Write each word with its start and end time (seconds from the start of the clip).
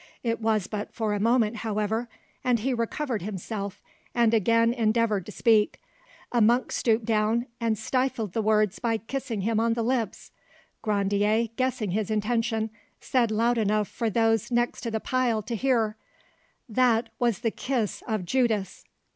It 0.23 0.41
was 0.41 0.65
but 0.65 0.91
for 0.91 1.13
a 1.13 1.19
moment, 1.19 1.57
however, 1.57 2.09
and 2.43 2.57
he 2.61 2.73
recovered 2.73 3.21
himself, 3.21 3.83
and 4.15 4.33
again 4.33 4.73
endeavoured 4.73 5.27
to 5.27 5.31
speak, 5.31 5.79
a 6.31 6.41
monk 6.41 6.71
stooped 6.71 7.05
down 7.05 7.45
and 7.59 7.77
stifled 7.77 8.33
the 8.33 8.41
words 8.41 8.79
by 8.79 8.97
kissing 8.97 9.41
him 9.41 9.59
on 9.59 9.73
the 9.73 9.83
lips. 9.83 10.31
Grandier, 10.81 11.49
guessing 11.55 11.91
his 11.91 12.09
intention, 12.09 12.71
said 12.99 13.29
loud 13.29 13.59
enough 13.59 13.87
for 13.87 14.09
those 14.09 14.49
next 14.49 14.89
the 14.91 14.99
pile 14.99 15.43
to 15.43 15.55
hear, 15.55 15.97
"That 16.67 17.09
was 17.19 17.41
the 17.41 17.51
kiss 17.51 18.01
of 18.07 18.25
Judas!" 18.25 18.83